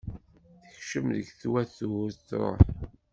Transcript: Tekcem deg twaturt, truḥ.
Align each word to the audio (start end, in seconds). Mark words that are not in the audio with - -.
Tekcem 0.71 1.05
deg 1.15 1.27
twaturt, 1.41 2.19
truḥ. 2.29 2.59